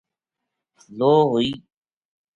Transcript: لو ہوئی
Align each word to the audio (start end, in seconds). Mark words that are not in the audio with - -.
لو 0.97 1.13
ہوئی 1.31 1.49